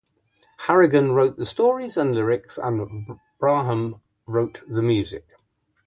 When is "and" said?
1.95-2.15, 2.57-3.19